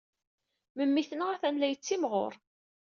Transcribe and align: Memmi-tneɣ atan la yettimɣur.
Memmi-tneɣ 0.77 1.29
atan 1.33 1.55
la 1.57 1.67
yettimɣur. 1.67 2.33